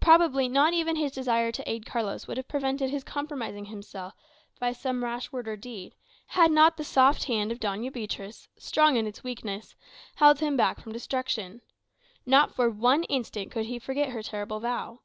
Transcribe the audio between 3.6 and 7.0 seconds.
himself by some rash word or deed, had not the